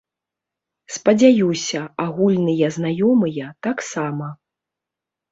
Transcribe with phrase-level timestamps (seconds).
[0.93, 4.31] Спадзяюся, агульныя знаёмыя таксама.